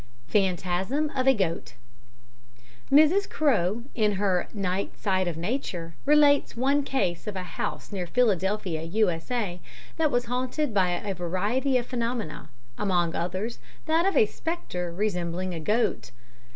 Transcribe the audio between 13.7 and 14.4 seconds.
that of a